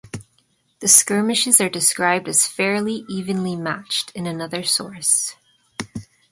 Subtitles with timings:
[0.79, 5.35] The skirmishes are described as fairly evenly matched in another source.